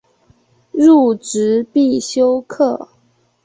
[0.71, 2.89] 入职必修课